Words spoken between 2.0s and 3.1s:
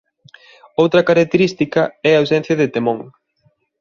é a ausencia de temón.